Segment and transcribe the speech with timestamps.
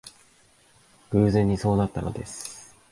[1.13, 2.75] 偶然にそうなったのです